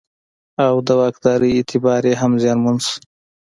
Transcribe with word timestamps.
او 0.65 0.73
د 0.87 0.89
واکدارۍ 0.99 1.51
اعتبار 1.55 2.01
یې 2.09 2.13
هم 2.21 2.31
زیانمن 2.43 2.77
شو. 2.85 2.95